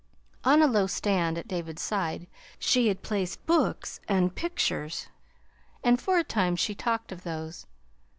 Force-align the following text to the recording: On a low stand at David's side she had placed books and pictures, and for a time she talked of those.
On 0.43 0.63
a 0.63 0.67
low 0.67 0.87
stand 0.87 1.37
at 1.37 1.47
David's 1.47 1.83
side 1.83 2.25
she 2.57 2.87
had 2.87 3.03
placed 3.03 3.45
books 3.45 3.99
and 4.07 4.33
pictures, 4.33 5.09
and 5.83 6.01
for 6.01 6.17
a 6.17 6.23
time 6.23 6.55
she 6.55 6.73
talked 6.73 7.11
of 7.11 7.21
those. 7.21 7.67